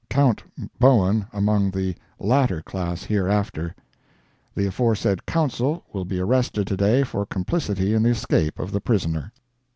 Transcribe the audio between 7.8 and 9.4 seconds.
in the escape of the prisoner.